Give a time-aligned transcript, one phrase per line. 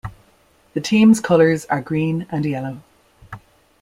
[0.73, 2.81] The team's colors are green and yellow.